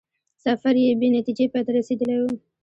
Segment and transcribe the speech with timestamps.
[0.43, 2.31] سفر یې بې نتیجې پای ته رسېدلی وو.